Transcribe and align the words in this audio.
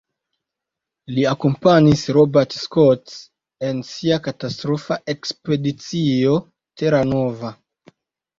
Li 1.17 1.25
akompanis 1.31 2.01
Robert 2.17 2.55
Scott 2.61 3.13
en 3.67 3.83
sia 3.91 4.17
katastrofa 4.29 4.99
Ekspedicio 5.15 6.35
Terra 6.83 7.05
Nova. 7.13 7.55